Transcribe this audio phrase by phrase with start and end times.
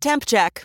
[0.00, 0.64] Temp check.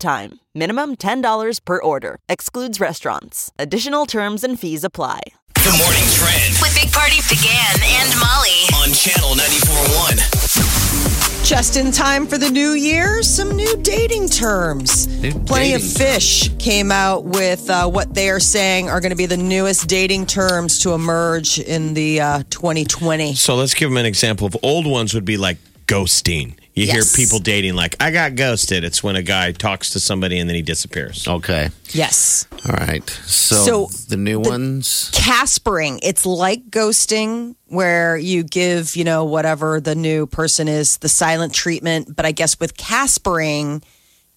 [0.01, 0.39] time.
[0.53, 2.17] Minimum $10 per order.
[2.27, 3.53] Excludes restaurants.
[3.57, 5.21] Additional terms and fees apply.
[5.55, 8.65] Good morning trend With Big Party began and Molly.
[8.81, 11.45] on channel 94.1.
[11.45, 15.07] Just in time for the new year, some new dating terms.
[15.45, 19.15] Plenty of dating Fish came out with uh, what they are saying are going to
[19.15, 23.35] be the newest dating terms to emerge in the uh, 2020.
[23.35, 26.55] So let's give them an example of old ones would be like ghosting.
[26.73, 26.93] You Yes.
[27.15, 28.83] hear people dating like, I got ghosted.
[28.85, 31.27] It's when a guy talks to somebody and then he disappears.
[31.27, 31.69] Okay.
[31.91, 32.45] Yes.
[32.65, 33.07] All right.
[33.25, 33.55] So,
[33.87, 35.09] So, the new ones.
[35.13, 41.09] Caspering, it's like ghosting where you give, you know, whatever the new person is, the
[41.09, 42.15] silent treatment.
[42.15, 43.83] But I guess with Caspering,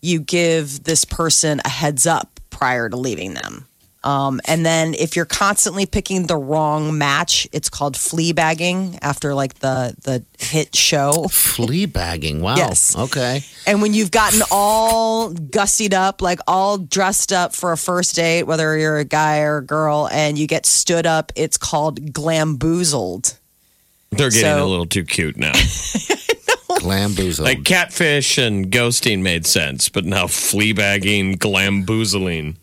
[0.02, 3.66] you give this person a heads up prior to leaving them.
[4.04, 9.34] Um, and then if you're constantly picking the wrong match, it's called flea bagging after
[9.34, 11.26] like the the hit show.
[11.30, 12.42] Flea bagging.
[12.42, 12.56] Wow.
[12.56, 12.94] Yes.
[12.96, 13.42] Okay.
[13.66, 18.42] And when you've gotten all gussied up, like all dressed up for a first date,
[18.42, 23.38] whether you're a guy or a girl, and you get stood up, it's called glamboozled.
[24.10, 25.52] They're getting So- a little too cute now.
[26.80, 27.44] Glamboozled.
[27.46, 32.56] like catfish and ghosting made sense, but now flea bagging, glamboozling.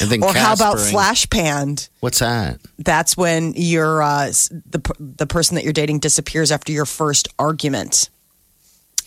[0.00, 1.88] And then Or how about flash panned?
[2.00, 2.60] What's that?
[2.78, 8.08] That's when you're uh, the the person that you're dating disappears after your first argument.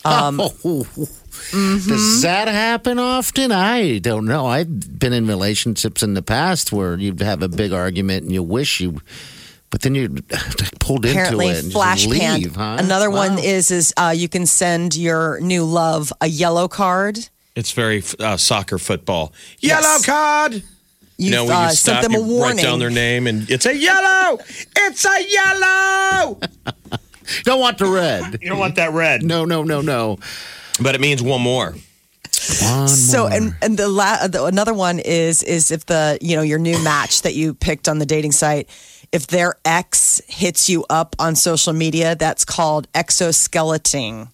[0.04, 1.90] Um, mm-hmm.
[1.90, 3.52] Does that happen often?
[3.52, 4.46] I don't know.
[4.46, 8.44] I've been in relationships in the past where you'd have a big argument and you
[8.44, 9.02] wish you,
[9.70, 10.10] but then you're
[10.80, 12.22] pulled apparently into it and flash leave.
[12.22, 12.56] panned.
[12.56, 12.78] Huh?
[12.80, 17.30] Another one is is uh, you can send your new love a yellow card.
[17.58, 19.34] It's very uh, soccer football.
[19.60, 19.82] Yes.
[19.84, 20.54] Yellow card.
[20.54, 20.62] You
[21.18, 22.58] You know, when uh, you sent stop, them a warning.
[22.58, 24.38] write down their name, and it's a yellow.
[24.76, 26.40] It's a yellow.
[27.44, 28.38] Don't want the red.
[28.42, 30.18] You don't want that red, No, no, no, no.
[30.80, 31.76] but it means one more.
[32.62, 33.34] One So more.
[33.34, 36.78] and and the, la- the another one is is if the you know your new
[36.84, 38.70] match that you picked on the dating site,
[39.12, 44.30] if their ex hits you up on social media, that's called exoskeleting.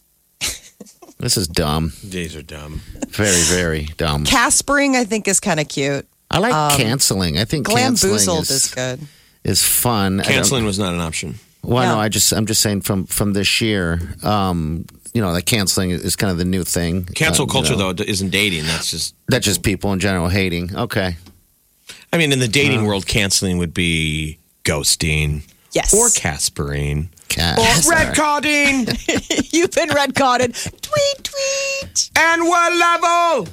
[1.19, 1.93] This is dumb.
[2.03, 2.81] These are dumb.
[3.09, 4.25] Very, very dumb.
[4.25, 6.07] Caspering, I think, is kind of cute.
[6.31, 7.37] I like canceling.
[7.37, 8.99] I think canceling Glamboozled is, is good.
[9.43, 10.19] is fun.
[10.19, 11.39] I don't- Canceling was not an option.
[11.61, 12.01] Well, no, No.
[12.01, 16.15] I just I'm just saying from from this year, um, you know, that canceling is
[16.17, 17.05] kind of the new thing.
[17.05, 17.93] Cancel Uh, culture, know.
[17.93, 18.65] though, isn't dating.
[18.65, 19.15] That's just.
[19.29, 20.75] That's just people in general hating.
[20.75, 21.15] Okay.
[22.11, 25.93] I mean, in the dating world, canceling would be ghosting Yes.
[25.93, 27.57] or caspering Cat.
[27.59, 28.87] or red carding,
[29.51, 30.53] You've been red carded.
[30.55, 32.09] Tweet, tweet.
[32.17, 33.47] and we're level.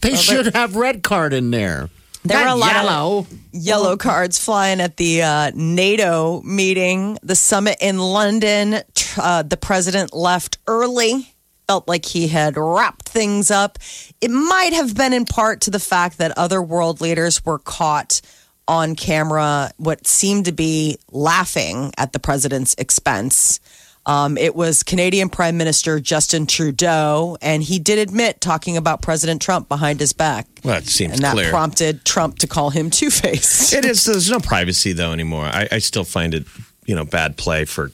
[0.00, 1.88] They should have red card in there.
[2.24, 3.26] There were Not a lot of- yellow.
[3.52, 8.80] Yellow cards flying at the uh, NATO meeting, the summit in London.
[9.16, 11.32] Uh, the president left early,
[11.68, 13.78] felt like he had wrapped things up.
[14.20, 18.20] It might have been in part to the fact that other world leaders were caught
[18.68, 23.60] on camera, what seemed to be laughing at the president's expense.
[24.06, 29.42] Um, it was Canadian Prime Minister Justin Trudeau, and he did admit talking about President
[29.42, 30.46] Trump behind his back.
[30.62, 31.50] Well, it seems And that clear.
[31.50, 33.72] prompted Trump to call him Two Face.
[33.72, 34.04] It is.
[34.04, 35.46] There's no privacy though anymore.
[35.46, 36.44] I, I still find it,
[36.84, 37.90] you know, bad play for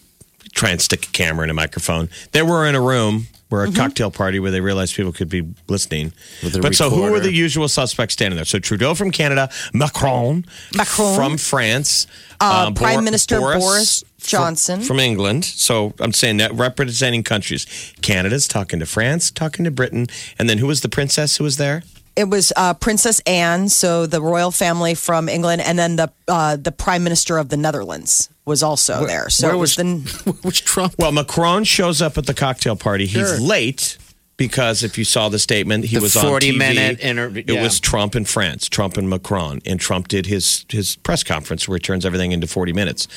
[0.52, 2.10] try and stick a camera in a microphone.
[2.32, 3.76] They were in a room where a Mm-hmm.
[3.76, 6.12] cocktail party where they realized people could be listening.
[6.42, 8.46] With a but so who were the usual suspects standing there?
[8.46, 11.14] So Trudeau from Canada, Macron, Macron.
[11.14, 12.06] from France,
[12.40, 14.80] Uh, um, Prime Bor- Minister Boris fr- Johnson.
[14.80, 15.44] from England.
[15.44, 17.66] So I'm saying that representing countries.
[18.00, 20.06] Canada's talking to France, talking to Britain,
[20.38, 21.82] and then who was the princess who was there?
[22.14, 26.56] It was uh, Princess Anne, so the royal family from England, and then the uh,
[26.56, 29.30] the Prime Minister of the Netherlands was also there.
[29.30, 30.94] So where it was, was- the Which Trump?
[30.98, 33.06] Well, Macron shows up at the cocktail party.
[33.06, 33.40] He's Sure.
[33.40, 33.96] late
[34.36, 36.58] because if you saw the statement, he The was on 40 TV.
[36.58, 40.96] minute interview- It was Trump and France, Trump and Macron, and Trump did his his
[40.96, 43.08] press conference where he turns everything into forty minutes.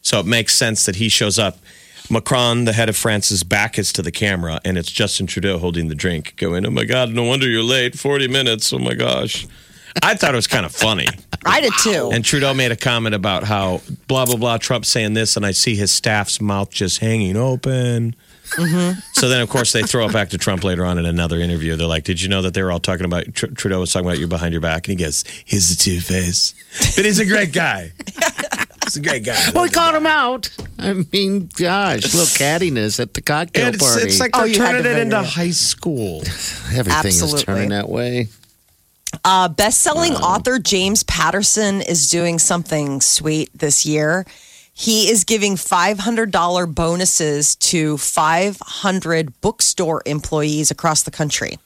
[0.00, 1.58] So it makes sense that he shows up.
[2.10, 5.88] Macron, the head of France's back is to the camera, and it's Justin Trudeau holding
[5.88, 7.98] the drink, going, "Oh my God, no wonder you're late.
[7.98, 8.72] Forty minutes.
[8.72, 9.46] Oh my gosh."
[10.02, 11.06] I thought it was kind of funny.
[11.46, 12.10] I did too.
[12.12, 15.52] And Trudeau made a comment about how blah blah blah Trump saying this, and I
[15.52, 18.16] see his staff's mouth just hanging open.
[18.50, 19.00] Mm-hmm.
[19.14, 21.76] So then, of course, they throw it back to Trump later on in another interview.
[21.76, 24.06] They're like, "Did you know that they were all talking about Tr- Trudeau was talking
[24.06, 26.54] about you behind your back?" And he goes, "He's a two face,
[26.96, 27.92] but he's a great guy.
[28.94, 30.50] He's a great guy." Well, we called him out.
[30.78, 34.06] I mean, gosh, little cattiness at the cocktail And it's, party.
[34.06, 36.20] it's like Oh, they're you had turning to it bring into it high school.
[36.74, 37.42] Everything is Absolutely.
[37.44, 38.28] turning that way.
[39.24, 44.26] Uh, best-selling author James Patterson is doing something sweet this year.
[44.72, 51.58] He is giving $500 bonuses to 500 bookstore employees across the country.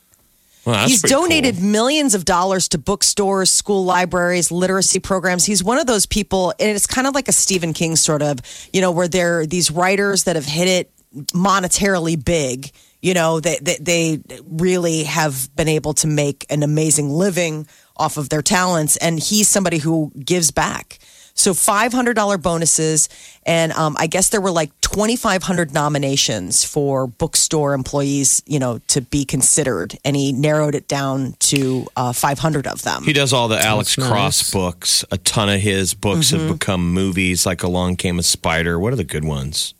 [0.64, 1.22] Well, He's pretty cool.
[1.22, 5.44] donated millions of dollars to bookstores, school libraries, literacy programs.
[5.44, 8.38] He's one of those people, and it's kind of like a Stephen King sort of,
[8.72, 10.92] you know, where there are these writers that have hit it
[11.32, 12.70] monetarily big.
[13.00, 13.76] You know, they, they,
[14.16, 17.66] they really have been able to make an amazing living
[17.96, 18.96] off of their talents.
[18.96, 20.98] And he's somebody who gives back.
[21.38, 23.08] So $500 bonuses.
[23.46, 29.00] And um, I guess there were like 2,500 nominations for bookstore employees, you know, to
[29.00, 29.96] be considered.
[30.04, 33.04] And he narrowed it down to uh, 500 of them.
[33.04, 35.04] He does all the Alex That's Cross books.
[35.12, 36.48] A ton of his books Mm-hmm.
[36.48, 38.78] have become movies, like Along Came a Spider.
[38.78, 39.74] What are the good ones?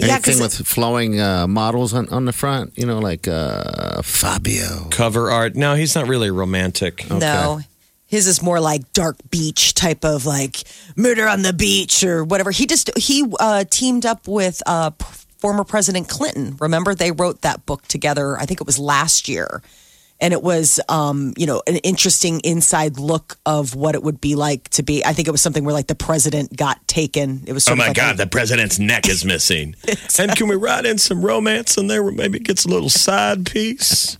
[0.00, 4.02] Yeah, Anything 'cause with flowing uh, models on, on the front, you know, like uh,
[4.02, 4.88] Fabio.
[4.90, 5.54] Cover art.
[5.56, 7.08] No, he's not really romantic.
[7.10, 7.60] No.
[8.08, 10.56] His is more like dark beach type of like
[10.96, 12.50] murder on the beach or whatever.
[12.50, 15.04] He just he uh, teamed up with uh, p-
[15.38, 16.56] former President Clinton.
[16.58, 18.38] Remember they wrote that book together.
[18.38, 19.60] I think it was last year,
[20.20, 24.34] and it was um, you know an interesting inside look of what it would be
[24.36, 25.04] like to be.
[25.04, 27.42] I think it was something where like the president got taken.
[27.46, 29.76] It was Oh sort of my like God, a- the president's neck is missing.
[30.18, 32.88] And can we write in some romance in there where maybe it gets a little
[32.88, 34.16] side piece?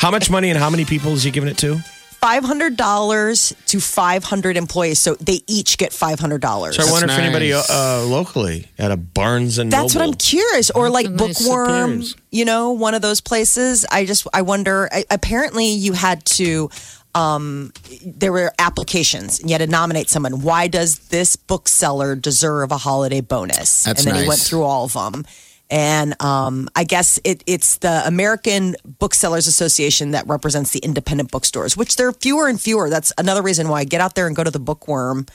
[0.00, 1.80] how much money and how many people is he giving it to?
[2.26, 4.98] Five hundred dollars to five hundred employees.
[4.98, 6.76] So they each get five hundred dollars.
[6.76, 10.70] So I wonder if anybody uh, locally at a Barnes and That's what I'm curious.
[10.70, 12.16] Or like a nice Bookworm, appearance.
[12.32, 13.86] you know, one of those places.
[13.92, 14.88] I just, I wonder.
[14.90, 16.68] I, apparently, you had to,
[17.14, 17.72] um,
[18.04, 20.42] there were applications and you had to nominate someone.
[20.42, 23.84] Why does this bookseller deserve a holiday bonus?
[23.84, 25.24] That's and then he went through all of them.
[25.68, 31.76] And um, I guess it, it's the American Booksellers Association that represents the independent bookstores,
[31.76, 32.88] which there are fewer and fewer.
[32.88, 35.26] That's another reason why I get out there and go to the Bookworm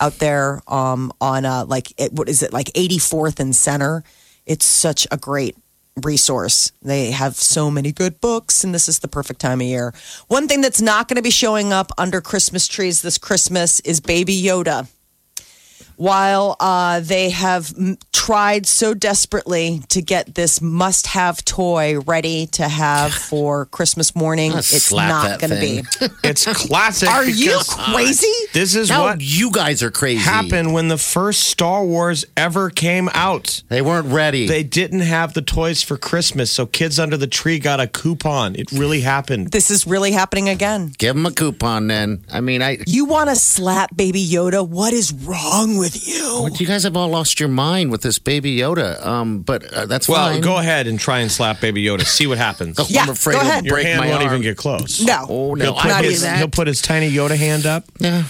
[0.00, 4.04] out there um, on uh, like it, what is it like 84th and Center.
[4.46, 5.56] It's such a great
[6.02, 6.72] resource.
[6.82, 9.94] They have so many good books, and this is the perfect time of year.
[10.28, 14.00] One thing that's not going to be showing up under Christmas trees this Christmas is
[14.00, 14.88] Baby Yoda.
[15.96, 22.46] While uh, they have m- tried so desperately to get this must have toy ready
[22.48, 25.82] to have for Christmas morning, it's not going to be.
[26.24, 27.08] It's classic.
[27.10, 28.26] Are you because crazy?
[28.52, 30.20] This is Now what you guys are crazy.
[30.20, 33.62] happened when the first Star Wars ever came out.
[33.68, 34.46] They weren't ready.
[34.46, 38.56] They didn't have the toys for Christmas, so kids under the tree got a coupon.
[38.56, 39.50] It really happened.
[39.52, 40.92] This is really happening again.
[40.96, 42.24] Give them a coupon then.
[42.32, 42.78] I mean, I.
[42.86, 44.66] You want to slap Baby Yoda?
[44.66, 46.48] What is wrong with you?
[46.58, 49.04] You guys have all lost your mind with this baby Yoda.
[49.04, 50.40] Um, but uh, that's Well, fine.
[50.40, 52.02] go ahead and try and slap Baby Yoda.
[52.04, 52.78] See what happens.
[52.84, 53.64] Oh, Yeah, I'm afraid go it'll ahead.
[53.66, 54.32] Your break hand my won't arm.
[54.32, 55.00] even get close.
[55.04, 55.26] No.
[55.28, 55.64] Oh no!
[55.64, 56.38] He'll put, I his, that.
[56.38, 58.24] he'll put his tiny Yoda hand up Yeah.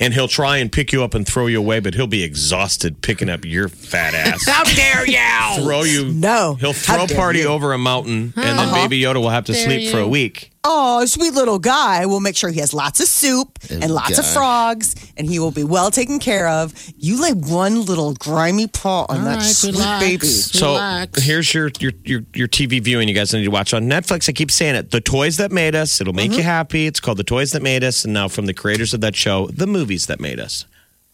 [0.00, 3.00] and he'll try and pick you up and throw you away, but he'll be exhausted
[3.02, 4.44] picking up your fat ass.
[4.48, 5.62] How dare you?
[5.62, 6.12] throw you.
[6.12, 6.54] No.
[6.54, 7.46] He'll throw dare party you.
[7.48, 10.50] over a mountain, and then Baby Yoda will have to Dare sleep for a week.
[10.66, 12.06] Oh, sweet little guy.
[12.06, 15.50] We'll make sure he has lots of soup and lots of frogs, and he will
[15.50, 16.72] be well taken care of.
[16.96, 20.04] You lay one little grimy paw on All that right, sweet relax.
[20.04, 20.26] baby.
[20.26, 24.26] So here's your, your your your TV viewing you guys need to watch on Netflix.
[24.28, 24.90] I keep saying it.
[24.90, 26.00] The Toys That Made Us.
[26.00, 26.44] It'll make you uh-huh.
[26.44, 26.86] happy.
[26.86, 29.48] It's called The Toys That Made Us, and now from the creators of that show,
[29.48, 30.64] The Movies That Made Us.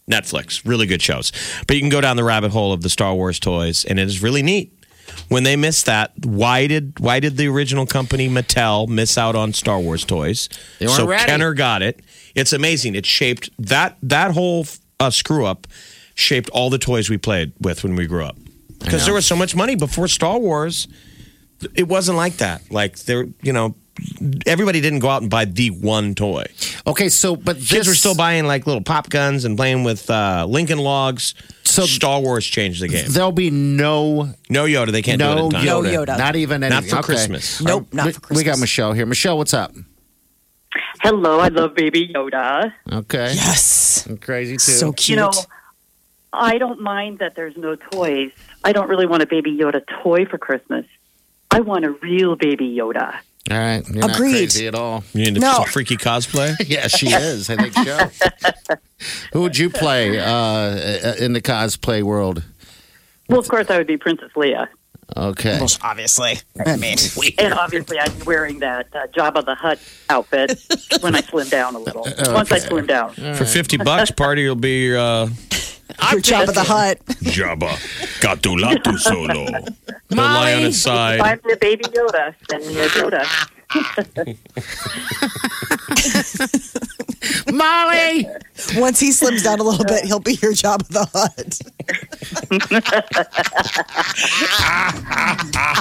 [0.09, 1.31] Netflix, really good shows.
[1.67, 4.07] But you can go down the rabbit hole of the Star Wars toys, and it
[4.07, 4.73] is really neat.
[5.31, 9.53] When they missed that, why did why did the original company Mattel miss out on
[9.53, 10.49] Star Wars toys?
[10.77, 11.23] They weren't so ready.
[11.23, 12.01] Kenner got it.
[12.35, 12.95] It's amazing.
[12.95, 14.65] It shaped that that whole
[14.99, 15.67] uh, screw up
[16.15, 18.35] shaped all the toys we played with when we grew up.
[18.79, 20.89] Because there was so much money before Star Wars.
[21.75, 22.69] It wasn't like that.
[22.69, 23.75] Like there, you know,
[24.45, 26.43] everybody didn't go out and buy the one toy.
[26.87, 30.09] Okay, so but Kids this, were still buying like little pop guns and playing with
[30.09, 31.35] uh, Lincoln Logs.
[31.63, 33.05] So- Star Wars changed the game.
[33.09, 35.65] There'll be no No Yoda, they can't do it no in time.
[35.65, 35.83] Yoda.
[35.93, 36.17] No Yoda.
[36.17, 37.03] Not even Not for Okay.
[37.03, 37.61] Christmas.
[37.61, 38.37] Nope, not we, for Christmas.
[38.37, 39.05] We got Michelle here.
[39.05, 39.71] Michelle, what's up?
[41.01, 42.73] Hello, I love Baby Yoda.
[42.91, 43.31] Okay.
[43.33, 44.05] Yes.
[44.07, 44.59] I'm crazy too.
[44.71, 45.09] So cute.
[45.09, 45.31] You know,
[46.33, 48.31] I don't mind that there's no toys.
[48.63, 50.85] I don't really want a Baby Yoda toy for Christmas.
[51.49, 53.17] I want a real Baby Yoda.
[53.51, 53.87] All right.
[53.87, 54.31] You're not Agreed.
[54.31, 55.03] crazy at all.
[55.13, 55.53] You need No.
[55.53, 56.55] some freaky cosplay?
[56.67, 57.49] Yeah, she is.
[57.49, 58.75] I think so.
[59.33, 62.43] Who would you play uh, in the cosplay world?
[63.29, 64.67] Well, of course, I would be Princess Leia.
[65.17, 65.57] Okay.
[65.59, 66.39] Well, obviously.
[66.65, 66.97] I mean,
[67.37, 69.79] And obviously, I'd be wearing that uh, Jabba the Hutt
[70.09, 70.57] outfit
[71.01, 72.03] when I slim down a little.
[72.33, 73.11] Once I slim down.
[73.13, 75.27] For 50 bucks, party will be uh,
[76.11, 76.99] your job of the hut.
[77.05, 77.69] Jabba
[78.19, 79.45] Gatulatu Solo.
[80.09, 81.19] He'll lie on his side.
[81.19, 82.35] Find me a baby Yoda.
[82.49, 83.25] Send me a Yoda.
[87.53, 88.27] Molly!
[88.75, 91.59] Once he slims down a little bit, he'll be your job of the hut.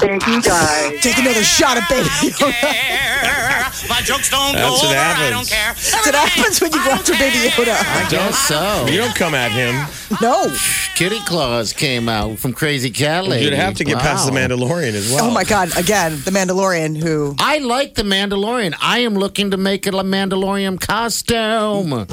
[0.01, 1.01] Thank you, guys.
[1.03, 3.89] Take another shot of baby Yoda.
[3.89, 4.95] My jokes don't That's go what over.
[4.95, 5.31] I happens.
[5.31, 5.73] don't care.
[5.75, 7.77] That's what happens when you go after baby Yoda.
[7.79, 8.87] I guess so.
[8.91, 9.87] You don't come at him.
[10.21, 10.55] No.
[10.97, 13.45] Kitty Claws came out from Crazy Cat Lady.
[13.47, 15.25] You'd have to get past the Mandalorian as well.
[15.27, 15.75] Oh my God!
[15.79, 16.97] Again, the Mandalorian.
[17.03, 17.35] Who?
[17.39, 18.75] I like the Mandalorian.
[18.81, 22.07] I am looking to make it a Mandalorian costume.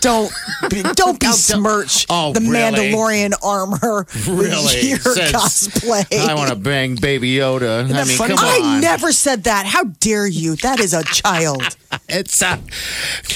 [0.00, 0.32] Don't
[0.68, 2.90] be, don't besmirch Oh, the really?
[2.90, 4.06] Mandalorian armor.
[4.26, 4.64] Really?
[4.64, 6.12] With your Says, cosplay.
[6.18, 7.84] I want to bang Baby Yoda.
[7.84, 8.34] I mean, funny?
[8.34, 8.80] come I on.
[8.80, 9.66] never said that.
[9.66, 10.56] How dare you?
[10.56, 11.62] That is a child.
[12.08, 12.58] It's a.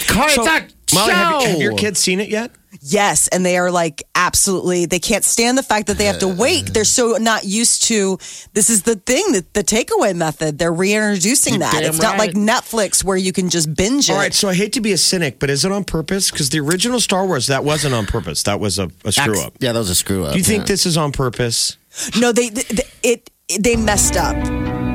[0.09, 1.49] Car, So, it's a Molly, have, show.
[1.51, 2.51] have your kids seen it yet?
[2.89, 4.87] Yes, and they are like absolutely.
[4.87, 6.73] They can't stand the fact that they have to wait.
[6.73, 8.19] They're so not used to.
[8.53, 10.59] This is the thing that the takeaway method.
[10.59, 11.73] They're reintroducing You're that.
[11.81, 12.33] damn It's not like.
[12.37, 14.13] Netflix where you can just binge it.
[14.13, 16.31] All right, so I hate to be a cynic, but is it on purpose?
[16.31, 18.43] Because the original Star Wars, that wasn't on purpose.
[18.45, 19.55] That was a, a screw up.
[19.59, 20.33] Yeah, that was a screw up.
[20.33, 20.67] Do you think yeah.
[20.67, 21.77] this is on purpose?
[22.19, 24.37] No, they, th th- it they messed up.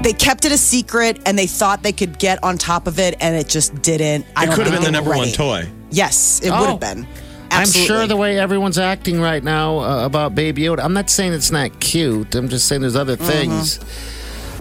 [0.03, 3.15] They kept it a secret, and they thought they could get on top of it,
[3.19, 4.25] and it just didn't.
[4.35, 5.69] I It don't could have been the they were number one toy.
[5.91, 6.65] Yes, it would Oh.
[6.67, 7.07] have been.
[7.51, 10.79] I'm sure the way everyone's acting right now uh, about Baby Yoda.
[10.83, 12.33] I'm not saying it's not cute.
[12.35, 13.25] I'm just saying there's other Mm-hmm.
[13.27, 13.79] things.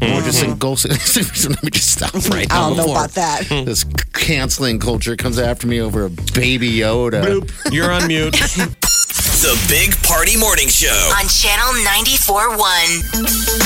[0.00, 0.88] We're just in ghost.
[0.88, 2.64] Let me just stop right now.
[2.64, 3.46] I don't know before about that.
[3.66, 7.22] This canceling culture comes after me over a Baby Yoda.
[7.22, 7.72] Boop.
[7.72, 8.32] You're on mute.
[8.32, 10.88] The Big Party Morning Show.
[11.18, 12.58] on Channel 94.1.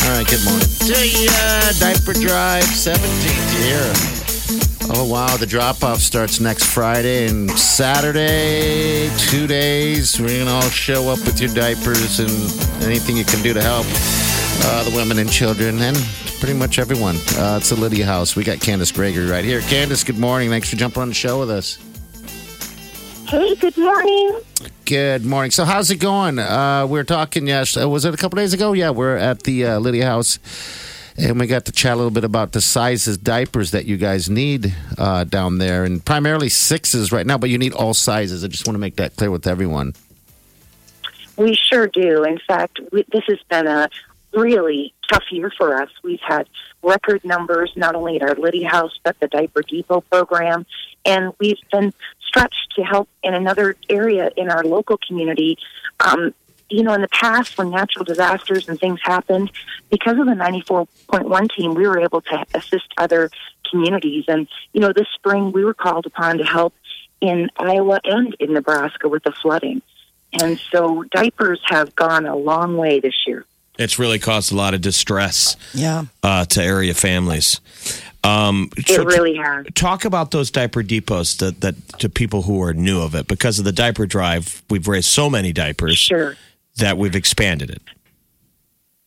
[0.04, 0.68] All right, good morning.
[0.86, 4.23] To ya, diaper drive 17th year.
[4.86, 10.20] Oh wow, the drop off starts next Friday and Saturday, two days.
[10.20, 12.30] We're gonna all show up with your diapers and
[12.82, 13.86] anything you can do to help
[14.66, 15.96] uh, the women and children and
[16.38, 17.16] pretty much everyone.
[17.36, 18.36] Uh, it's the Lydia House.
[18.36, 19.62] We got Candace Gregory right here.
[19.62, 20.50] Candace, good morning.
[20.50, 21.78] Thanks for jumping on the show with us.
[23.26, 24.40] Hey, good morning.
[24.84, 25.50] Good morning.
[25.50, 26.38] So, how's it going?
[26.38, 28.74] Uh, we were talking, yes, uh, was it a couple days ago?
[28.74, 30.38] Yeah, we're at the uh, Lydia House,
[31.16, 34.28] and we got to chat a little bit about the sizes diapers that you guys
[34.28, 38.44] need uh, down there, and primarily sixes right now, but you need all sizes.
[38.44, 39.94] I just want to make that clear with everyone.
[41.36, 42.24] We sure do.
[42.24, 43.88] In fact, we, this has been a
[44.32, 45.90] really tough year for us.
[46.02, 46.48] We've had
[46.82, 50.66] record numbers not only at our Lydia House but the Diaper Depot program,
[51.04, 51.92] and we've been
[52.26, 55.56] stretched to help in another area in our local community.
[56.00, 56.34] Um,
[56.70, 59.50] you know, in the past, when natural disasters and things happened,
[59.90, 63.30] because of the 94.1 team, we were able to assist other
[63.70, 64.24] communities.
[64.28, 66.74] And, you know, this spring we were called upon to help
[67.20, 69.82] in Iowa and in Nebraska with the flooding.
[70.40, 73.44] And so diapers have gone a long way this year.
[73.78, 76.04] It's really caused a lot of distress Yeah.
[76.22, 77.60] uh, to area families.
[78.22, 79.66] Um, It so really has.
[79.74, 83.58] talk about those diaper depots that, that to people who are new of it because
[83.58, 84.62] of the diaper drive.
[84.70, 86.36] We've raised so many diapers Sure.
[86.76, 87.82] That we've expanded it.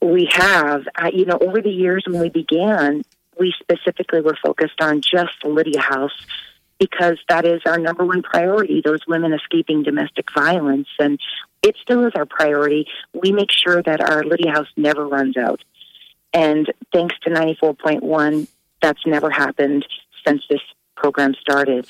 [0.01, 0.83] We have.
[0.95, 3.03] Uh, you know, over the years when we began,
[3.39, 6.25] we specifically were focused on just Lydia House
[6.79, 10.87] because that is our number one priority, those women escaping domestic violence.
[10.99, 11.19] And
[11.63, 12.87] it still is our priority.
[13.13, 15.63] We make sure that our Lydia House never runs out.
[16.33, 18.47] And thanks to 94.1,
[18.81, 19.85] that's never happened
[20.25, 20.61] since this
[20.95, 21.87] program started.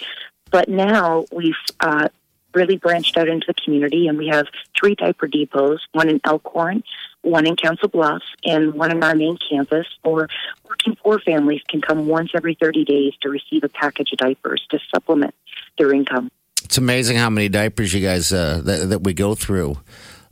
[0.52, 2.08] But now we've uh,
[2.54, 4.48] really branched out into the community, and we have
[4.80, 6.84] three diaper depots one in Elkhorn,
[7.22, 9.88] one in Council Bluffs, and one in our main campus.
[10.04, 10.28] Or
[10.68, 14.66] working poor families can come once every 30 days to receive a package of diapers
[14.72, 15.36] to supplement
[15.78, 16.30] their income.
[16.64, 19.78] It's amazing how many diapers you guys uh, that, that we go through.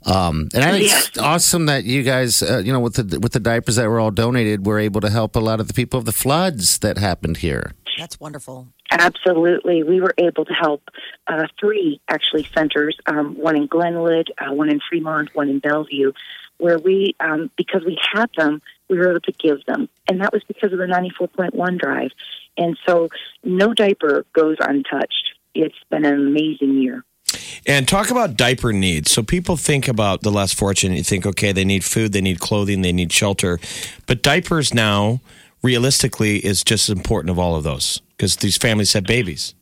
[0.05, 3.31] Um, and I think it's awesome that you guys, uh, you know, with the with
[3.31, 5.97] the diapers that were all donated, were able to help a lot of the people
[5.97, 7.71] of the floods that happened here.
[7.97, 8.67] That's wonderful.
[8.91, 9.83] Absolutely.
[9.83, 10.89] We were able to help
[11.27, 16.11] uh, three actually centers, um, one in Glenwood, uh, one in Fremont, one in Bellevue,
[16.57, 19.89] where we, um, because we had them, we were able to give them.
[20.07, 22.11] And that was because of the 94.1 drive.
[22.57, 23.09] And so
[23.43, 25.33] no diaper goes untouched.
[25.53, 27.03] It's been an amazing year.
[27.67, 29.11] And talk about diaper needs.
[29.11, 30.97] So people think about the less fortunate.
[30.97, 33.59] You think, okay, they need food, they need clothing, they need shelter.
[34.05, 35.21] But diapers now,
[35.61, 39.55] realistically, is just as important of all of those because these families have babies.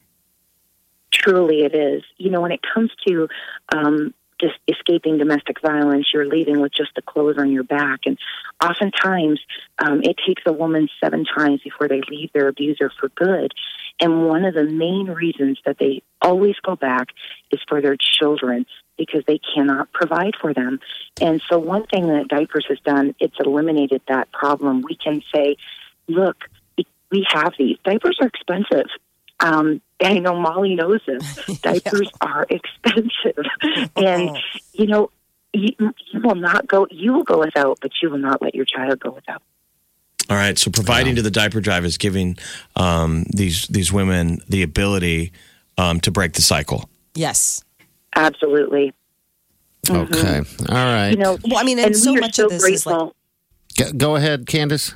[1.12, 2.04] Truly, it is.
[2.18, 3.28] You know, when it comes to
[3.74, 8.02] um, just escaping domestic violence, you're leaving with just the clothes on your back.
[8.06, 8.18] And
[8.64, 9.40] oftentimes,
[9.80, 13.54] um, it takes a woman seven times before they leave their abuser for good.
[14.00, 17.10] And one of the main reasons that they always go back
[17.52, 18.66] is for their children
[18.98, 20.80] because they cannot provide for them.
[21.22, 24.82] And so, one thing that diapers has done, it's eliminated that problem.
[24.82, 25.58] We can say,
[26.08, 26.38] look,
[27.12, 27.78] we have these.
[27.84, 28.88] Diapers are expensive.
[29.40, 31.60] Um, I know Molly knows this.
[31.62, 33.46] Diapers are expensive,
[33.96, 34.38] and
[34.74, 35.12] you know
[35.54, 36.88] you, you will not go.
[36.90, 39.42] You will go without, but you will not let your child go without.
[40.30, 40.58] All right.
[40.58, 42.38] So providing to the diaper drive is giving
[42.76, 45.32] um, these these women the ability
[45.78, 46.90] um, to break the cycle.
[47.14, 47.64] Yes.
[48.16, 48.94] Absolutely.
[49.90, 50.38] Okay.
[50.38, 51.10] All right.
[51.10, 53.16] You know, Well, I mean, and and so much so of this is like- grateful.
[53.98, 54.94] Go ahead, Candace.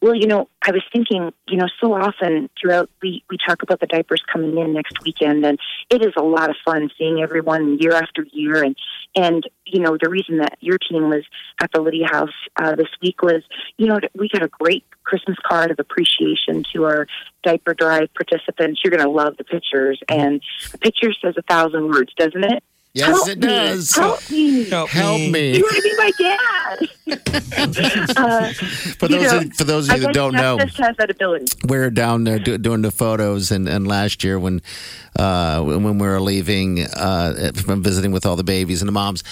[0.00, 3.80] Well, you know, I was thinking, you know, so often throughout we we talk about
[3.80, 5.58] the diapers coming in next weekend, and
[5.90, 8.62] it is a lot of fun seeing everyone year after year.
[8.62, 8.76] And
[9.14, 11.24] and you know, the reason that your team was
[11.62, 13.42] at the Lydia House uh, this week was,
[13.76, 17.06] you know, we got a great Christmas card of appreciation to our
[17.42, 18.80] diaper drive participants.
[18.82, 20.42] You're going to love the pictures, and
[20.74, 22.62] a picture says a thousand words, doesn't it?
[22.98, 23.46] Yes, Help it me.
[23.46, 23.94] does.
[23.94, 24.64] Help me.
[24.64, 25.56] Help, Help me.
[25.56, 26.88] You want to be my dad?
[28.16, 28.52] uh,
[28.98, 31.46] For those know, of, for those of I you that don't know, has that ability.
[31.68, 34.62] we were down there do, doing the photos, and, and last year when
[35.16, 39.22] uh, when we were leaving uh, from visiting with all the babies and the moms,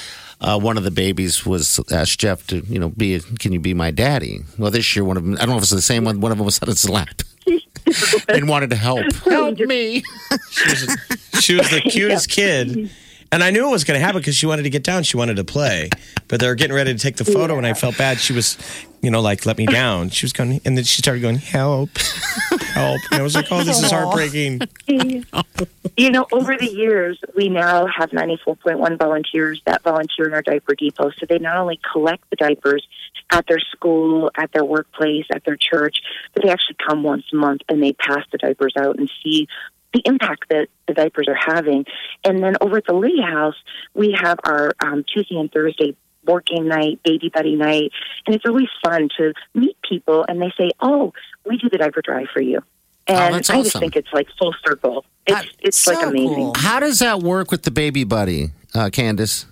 [0.40, 3.75] uh, one of the babies was asked Jeff to you know be can you be
[3.75, 4.40] my daddy?
[4.58, 6.20] Well, this year one of them I don't know if it's the same one.
[6.20, 7.23] One of them was on his lap
[8.28, 9.12] and wanted to help.
[9.25, 10.02] Help me!
[11.40, 12.90] She was the cutest kid.
[13.37, 15.02] And I knew it was going to happen because she wanted to get down.
[15.02, 15.90] She wanted to play.
[16.26, 18.19] But they were getting ready to take the photo, and I felt bad.
[18.19, 18.57] She was,
[19.02, 20.09] you know, like, let me down.
[20.09, 21.90] She was going, and then she started going, help,
[22.73, 23.02] help.
[23.11, 24.62] And I was like, oh, this is heartbreaking.
[25.99, 30.75] You know, over the years, we now have 94.1 volunteers that volunteer in our diaper
[30.75, 31.11] depot.
[31.11, 32.87] So they not only collect the diapers
[33.31, 36.02] at their school, at their workplace, at their church,
[36.35, 39.49] but they actually come once a month and they pass the diapers out and see
[39.95, 41.84] the impact that the diapers are having.
[42.25, 43.54] And then over at the Lee House,
[43.95, 47.93] we have our um, Tuesday and Thursday board game night, baby buddy night,
[48.26, 51.13] and it's always fun to meet people and they say, "Oh,
[51.45, 52.60] we do the diaper drive for you."
[53.06, 55.04] And that's I just think it's like full circle.
[55.26, 56.34] It's Ah, it's like so amazing.
[56.34, 56.54] cool.
[56.56, 59.47] How does that work with the baby buddy, uh, Candace?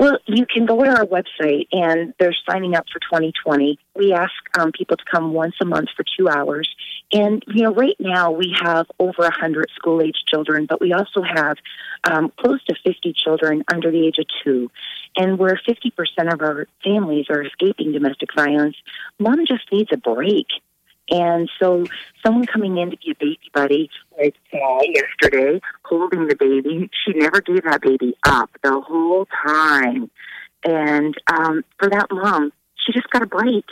[0.00, 3.78] Well, you can go to our website and they're signing up for 2020.
[3.94, 6.74] We ask um, people to come once a month for two hours.
[7.12, 11.20] And, you know, right now we have over 100 school age children, but we also
[11.20, 11.58] have
[12.04, 14.70] um, close to 50 children under the age of two.
[15.18, 18.76] And where 50% of our families are escaping domestic violence,
[19.18, 20.46] mom just needs a break.
[21.10, 21.84] And so,
[22.24, 27.12] someone coming in to be a baby buddy, like uh, yesterday, holding the baby, she
[27.18, 30.10] never gave that baby up the whole time.
[30.64, 33.64] And um, for that mom, she just got a break,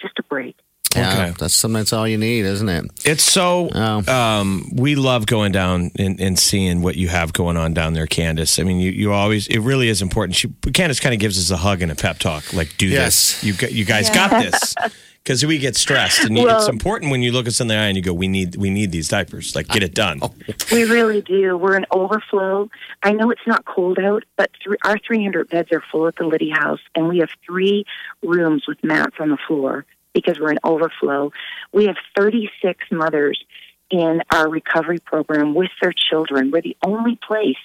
[0.00, 0.56] just a break.
[0.94, 1.34] Yeah, Okay.
[1.38, 2.86] that's sometimes all you need, isn't it?
[3.04, 3.68] It's so.
[3.74, 4.10] Oh.
[4.10, 8.06] Um, we love going down and, and seeing what you have going on down there,
[8.06, 8.58] Candace.
[8.58, 9.46] I mean, you, you always.
[9.48, 10.36] It really is important.
[10.36, 13.42] She, Candace kind of gives us a hug and a pep talk, like, "Do Yes.
[13.42, 13.44] this.
[13.62, 14.74] You you guys got this."
[15.26, 17.88] Because we get stressed, and Well- it's important when you look us in the eye
[17.88, 19.56] and you go, "We need, we need these diapers.
[19.56, 20.32] Like, get it done." Oh.
[20.70, 21.56] We really do.
[21.56, 22.70] We're in overflow.
[23.02, 26.22] I know it's not cold out, but th- our 300 beds are full at the
[26.22, 27.84] Lydia House, and we have three
[28.22, 31.32] rooms with mats on the floor because we're in overflow.
[31.72, 33.42] We have 36 mothers
[33.90, 36.50] in our recovery program with their children.
[36.50, 37.56] We're the only place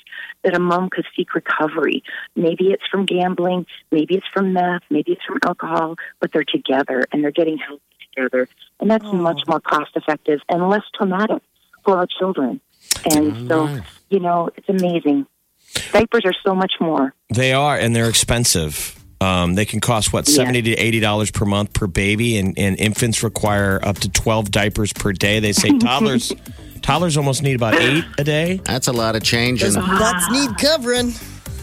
[0.43, 2.03] that a mom could seek recovery.
[2.36, 7.05] Maybe it's from gambling, maybe it's from meth, maybe it's from alcohol, but they're together
[7.12, 7.81] and they're getting help
[8.13, 8.47] together.
[8.79, 11.41] And that's much more cost effective and less traumatic
[11.84, 12.62] for our children.
[13.12, 13.79] And so,
[14.10, 15.25] you know, it's amazing.
[15.91, 17.13] Diapers are so much more.
[17.34, 19.01] They are, and they're expensive.
[19.21, 20.36] Um, they can cost what Yeah.
[20.36, 24.49] seventy to eighty dollars per month per baby, and, and infants require up to twelve
[24.51, 25.39] diapers per day.
[25.39, 26.34] They say toddlers,
[26.81, 28.60] toddlers almost need about eight a day.
[28.65, 29.73] That's a lot of changing.
[29.75, 31.13] Butts need covering.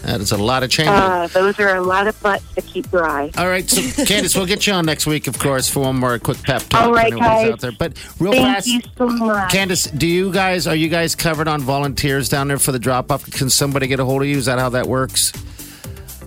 [0.03, 0.93] That is a lot of changing.
[0.95, 3.29] Uh, those are a lot of butts to keep dry.
[3.37, 6.17] All right, so Candace, we'll get you on next week, of course, for one more
[6.19, 6.83] quick pep talk.
[6.83, 7.51] All right, guys.
[7.51, 7.73] Out there.
[7.77, 9.51] But real Thank fast, you so much.
[9.51, 13.11] Candace, do you guys are you guys covered on volunteers down there for the drop
[13.11, 13.29] off?
[13.29, 14.37] Can somebody get a hold of you?
[14.37, 15.33] Is that how that works?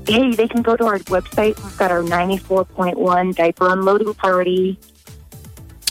[0.06, 1.62] Hey, they can go to our website.
[1.62, 4.78] We've got our 94.1 diaper unloading party.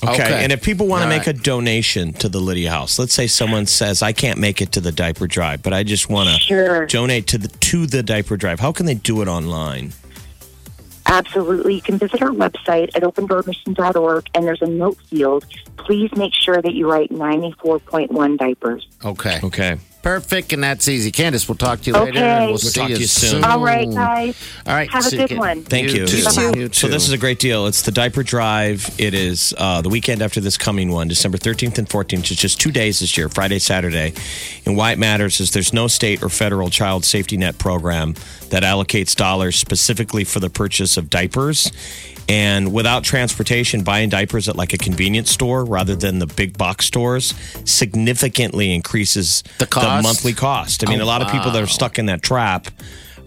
[0.03, 0.13] Okay.
[0.13, 0.43] Okay.
[0.43, 1.35] And if people want to make right.
[1.37, 4.81] a donation to the Lydia House, let's say someone says, I can't make it to
[4.81, 6.85] the diaper drive, but I just want to Sure.
[6.87, 8.59] donate to the to the diaper drive.
[8.59, 9.93] How can they do it online?
[11.05, 11.75] Absolutely.
[11.75, 15.45] You can visit our website at opendoormission.org, and there's a note field.
[15.77, 18.87] Please make sure that you write 94.1 diapers.
[19.03, 19.39] Okay.
[19.43, 19.77] Okay.
[20.01, 21.11] Perfect, and that's easy.
[21.11, 22.17] Candace, we'll talk to you later.
[22.19, 23.43] And we'll, We'll see talk you to you soon.
[23.43, 24.35] All right, guys.
[24.65, 24.89] All right.
[24.89, 25.63] Have a good Can- one.
[25.63, 26.07] Thank you.
[26.07, 26.17] too.
[26.17, 26.73] You too.
[26.73, 27.67] So this is a great deal.
[27.67, 28.89] It's the diaper drive.
[28.97, 32.31] It is uh, the weekend after this coming one, December 13th and 14th.
[32.31, 34.13] It's just two days this year, Friday, Saturday.
[34.65, 38.15] And why it matters is there's no state or federal child safety net program
[38.49, 41.71] that allocates dollars specifically for the purchase of diapers.
[42.29, 46.85] And without transportation, buying diapers at like a convenience store rather than the big box
[46.85, 47.33] stores
[47.65, 49.85] significantly increases The cost?
[50.03, 50.85] Monthly cost.
[50.85, 52.67] I mean, Oh, a lot of people that are stuck in that trap,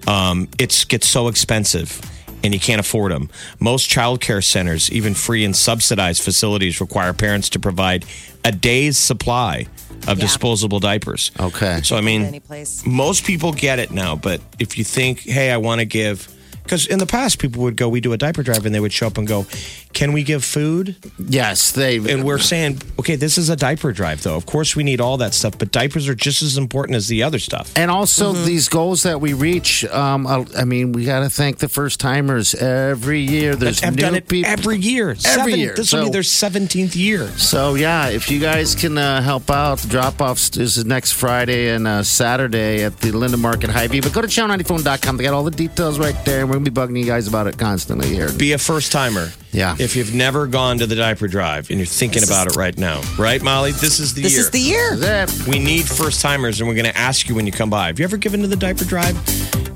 [0.06, 2.00] um, it gets so expensive
[2.42, 3.30] and you can't afford them.
[3.58, 8.04] Most child care centers, even free and subsidized facilities, require parents to provide
[8.44, 9.66] a day's supply
[10.06, 10.24] of Yeah.
[10.26, 11.30] disposable diapers.
[11.40, 11.80] Okay.
[11.82, 12.82] So, I mean, Any place.
[12.84, 16.28] most people get it now, but if you think, hey, I want to give,
[16.64, 18.92] because in the past, people would go, we do a diaper drive, and they would
[18.92, 19.46] show up and go,
[19.92, 20.96] can we give food?
[21.18, 21.96] Yes, they.
[21.98, 24.34] And we're saying, okay, this is a diaper drive, though.
[24.36, 27.22] Of course, we need all that stuff, but diapers are just as important as the
[27.22, 27.72] other stuff.
[27.76, 28.44] And also Mm-hmm.
[28.46, 29.84] these goals that we reach.
[29.86, 33.54] Um, I I mean, we got to thank the first timers every year.
[33.54, 35.10] There's I've new done it people every year.
[35.10, 35.74] Every Seven- year.
[35.76, 37.28] This will be their 17th year.
[37.36, 41.68] So yeah, if you guys can uh, help out, drop offs this is next Friday
[41.68, 44.00] and uh, Saturday at the Linden Market Hy-Vee.
[44.00, 45.16] But go to channel94.com.
[45.18, 46.46] They got all the details right there.
[46.54, 48.32] And We're gonna be bugging you guys about it constantly here.
[48.32, 49.28] Be a first timer.
[49.52, 49.76] Yeah.
[49.78, 53.00] If you've never gone to the diaper drive and you're thinking about it right now,
[53.18, 53.72] right, Molly?
[53.72, 54.38] This is the This year.
[54.38, 54.96] This is the year.
[54.96, 55.48] That's it.
[55.48, 57.86] we need first timers, and we're going to ask you when you come by.
[57.88, 59.16] Have you ever given to the diaper drive?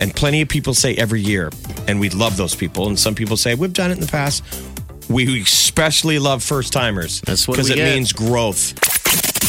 [0.00, 1.50] And plenty of people say every year,
[1.86, 2.88] and we love those people.
[2.88, 4.42] And some people say we've done it in the past.
[5.08, 7.94] We especially love first timers That's what because it get.
[7.94, 8.74] means growth.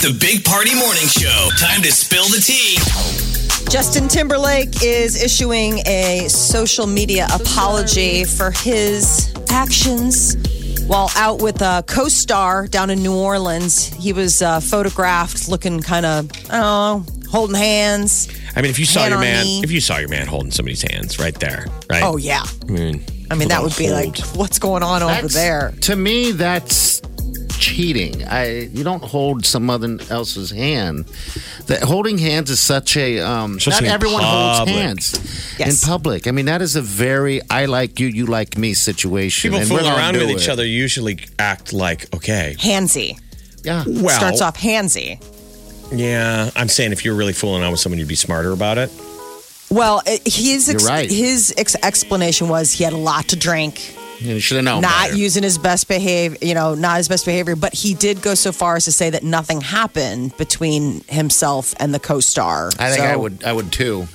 [0.01, 1.49] The Big Party Morning Show.
[1.59, 3.28] Time to spill the tea.
[3.69, 10.35] Justin Timberlake is issuing a social media apology for his actions
[10.87, 13.85] while out with a co star down in New Orleans.
[13.85, 18.27] He was uh, photographed looking kind of, I don't know, holding hands.
[18.55, 19.61] I mean, if you saw Hand your man, knee.
[19.63, 22.01] if you saw your man holding somebody's hands right there, right?
[22.03, 22.43] Oh, yeah.
[22.67, 24.17] I mean, I mean, that would be hold.
[24.17, 25.73] like, what's going on over there?
[25.81, 27.01] To me, that's
[27.59, 28.23] cheating.
[28.27, 31.05] I you don't hold someone else's hand.
[31.67, 35.83] That holding hands is such a um, not Especially in everyone holds hands Yes.
[35.83, 36.27] in public.
[36.27, 39.51] I mean, that is a very I like you, you like me situation.
[39.51, 40.37] People and we're fooling around with it.
[40.41, 42.55] each other usually act like okay.
[42.57, 43.19] Handsy.
[43.63, 43.83] Yeah.
[43.85, 45.19] Well, Starts off handsy.
[45.91, 48.91] Yeah, I'm saying if you're really fooling around with someone, you'd be smarter about it.
[49.71, 51.09] Well, it- his ex- right.
[51.09, 54.81] his ex- explanation was he had a lot to drink, You should have known.
[54.81, 55.15] not better.
[55.17, 57.55] using his best behavior, you know, not his best behavior.
[57.55, 61.93] But he did go so far as to say that nothing happened between himself and
[61.93, 62.69] the co-star.
[62.79, 63.43] I think So- I would.
[63.43, 64.07] I would too.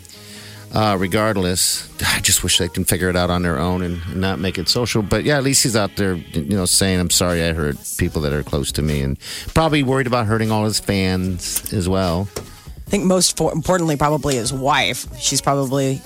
[0.73, 4.41] Uh, regardless, I just wish they can figure it out on their own and not
[4.41, 5.03] make it social.
[5.03, 8.21] But yeah, at least he's out there, you know, saying, "I'm sorry, I hurt people
[8.23, 9.17] that are close to me," and
[9.55, 12.29] probably worried about hurting all his fans as well.
[12.37, 15.07] I think most for- importantly, probably his wife.
[15.21, 16.03] She's probably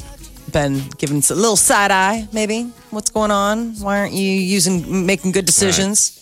[0.53, 2.29] been given a little side eye.
[2.33, 3.75] Maybe what's going on?
[3.81, 6.15] Why aren't you using making good decisions?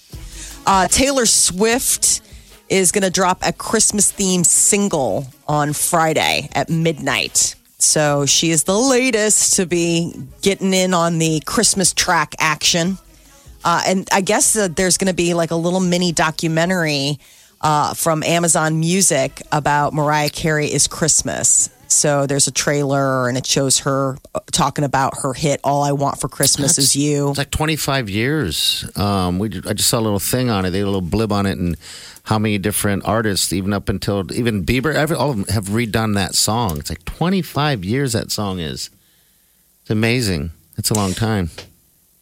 [0.67, 2.21] Uh, Taylor Swift
[2.69, 7.55] is going to drop a Christmas themed single on Friday at midnight.
[7.79, 10.13] So she is the latest to be
[10.43, 12.99] getting in on the Christmas track action.
[13.65, 17.19] Uh, and I guess uh, there's going to be like a little mini documentary
[17.61, 21.69] uh, from Amazon Music about Mariah Carey is Christmas.
[21.89, 25.93] So there's a trailer and it shows her uh, talking about her hit "All I
[25.93, 28.91] Want for Christmas Is You." It's like 25 years.
[28.97, 30.71] Um, we I just saw a little thing on it.
[30.71, 31.77] They had a little blib on it, and
[32.25, 36.15] how many different artists, even up until even Bieber, every, all of them have redone
[36.15, 36.79] that song.
[36.79, 38.91] It's like 25 years that song is.
[39.83, 40.51] It's amazing.
[40.77, 41.51] It's a long time.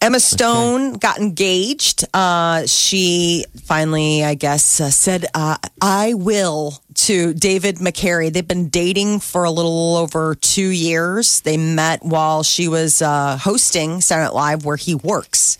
[0.05, 2.05] Emma Stone got engaged.
[2.13, 8.31] Uh, she finally, I guess, uh, said, uh, I will to David McCary.
[8.31, 11.41] They've been dating for a little over two years.
[11.41, 15.57] They met while she was uh, hosting Saturday Night Live, where he works.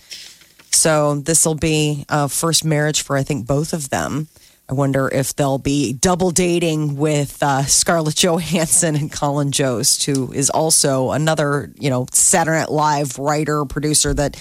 [0.73, 4.29] So this will be a first marriage for, I think, both of them.
[4.69, 10.33] I wonder if they'll be double dating with uh, Scarlett Johansson and Colin Jost, who
[10.33, 14.37] is also another, you know, Saturday Night Live writer, producer that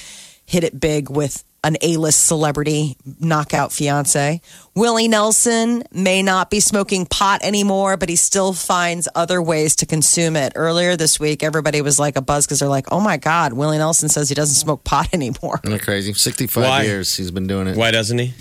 [0.45, 4.41] hit it big with an A-list celebrity knockout fiance.
[4.75, 9.86] Willie Nelson may not be smoking pot anymore, but he still finds other ways to
[9.86, 10.53] consume it.
[10.55, 13.77] Earlier this week, everybody was like a buzz because they're like, "Oh my God, Willie
[13.77, 16.13] Nelson says he doesn't smoke pot anymore." Isn't that crazy?
[16.13, 16.83] 65 Why?
[16.83, 17.77] years he's been doing it.
[17.77, 18.33] Why doesn't he?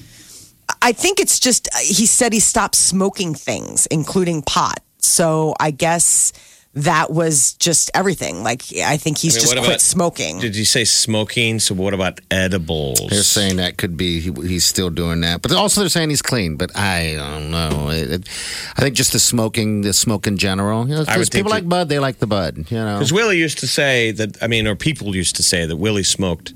[0.83, 4.81] I think it's just uh, he said he stopped smoking things, including pot.
[4.99, 6.33] So I guess
[6.75, 8.43] that was just everything.
[8.43, 10.39] Like I think he's I mean, just quit about- smoking.
[10.41, 11.61] Did you say smoking?
[11.61, 12.99] So what about edibles?
[13.11, 16.23] They're saying that could be he, he's still doing that, but also they're saying he's
[16.23, 16.57] clean.
[16.57, 17.91] But I don't know.
[17.91, 18.29] It, it,
[18.77, 20.89] I think just the smoking, the smoke in general.
[20.89, 22.71] You know, I would because think people that- like bud, they like the bud.
[22.71, 25.67] You know, Because Willie used to say that, I mean, or people used to say
[25.67, 26.55] that Willie smoked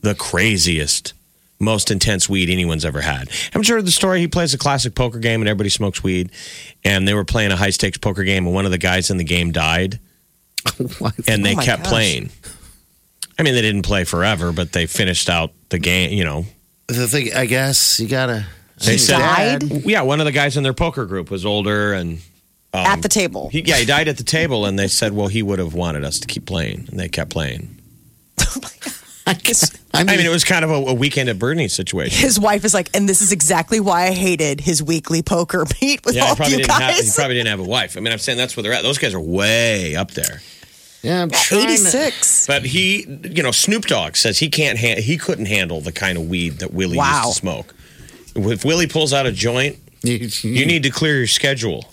[0.00, 1.12] the craziest,
[1.60, 3.28] most intense weed anyone's ever had.
[3.54, 6.30] I'm sure the story he plays a classic poker game and everybody smokes weed.
[6.84, 9.18] And they were playing a high stakes poker game and one of the guys in
[9.18, 10.00] the game died
[10.98, 11.14] What?
[11.28, 11.92] and they Oh kept gosh.
[11.92, 12.30] playing.
[13.38, 16.44] I mean, they didn't play forever, but they finished out the game, you know.
[16.88, 17.32] the thing.
[17.34, 18.46] I guess you gotta.
[18.84, 19.62] They said, died?
[19.86, 22.18] yeah, one of the guys in their poker group was older and.
[22.72, 23.48] um, at the table.
[23.50, 26.04] He, yeah, he died at the table, and they said, well, he would have wanted
[26.04, 26.86] us to keep playing.
[26.90, 27.76] And they kept playing.
[29.26, 29.70] I guess.
[29.92, 32.18] I I mean, mean, it was kind of a, a weekend at Bernie's situation.
[32.20, 36.04] his wife is like, and this is exactly why I hated his weekly poker meet
[36.04, 36.94] with Yeah, he all probably you didn't have.
[36.94, 37.14] He guys.
[37.14, 37.96] probably didn't have a wife.
[37.96, 38.82] I mean, I'm saying that's where they're at.
[38.82, 40.40] Those guys are way up there.
[41.02, 42.46] yeah, I'm trying to- 86.
[42.46, 44.78] But he, you know, Snoop Dogg says he can't.
[44.78, 47.24] Ha- he couldn't handle the kind of weed that Willie Wow.
[47.26, 47.74] used to smoke.
[48.34, 51.84] If Willie pulls out a joint, You, you need to clear your schedule.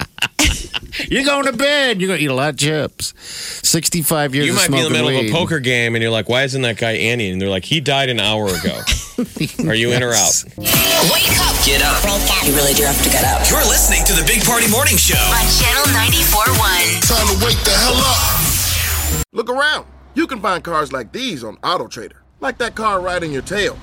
[1.09, 2.01] You're going to bed.
[2.01, 3.13] You're going to eat a lot of chips.
[3.17, 5.29] 65 years You of might be in the middle weed.
[5.29, 7.65] of a poker game, and you're like, "Why isn't that guy Annie?" And they're like,
[7.65, 8.81] "He died an hour ago."
[9.67, 10.43] are you in or out?
[10.57, 12.01] Wake up Get up.
[12.45, 13.49] You really do have to get up.
[13.49, 15.17] You're listening to the Big Party Morning Show.
[15.17, 17.07] On Channel 94.1.
[17.09, 19.25] Time to wake the hell up.
[19.33, 19.85] Look around.
[20.13, 23.77] You can find cars like these on AutoTrader, like that car riding your tail.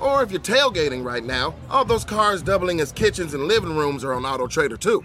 [0.00, 4.02] Or if you're tailgating right now, all those cars doubling as kitchens and living rooms
[4.02, 5.04] are on AutoTrader too.